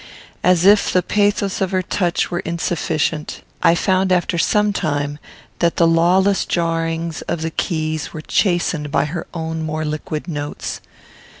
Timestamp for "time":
4.73-5.19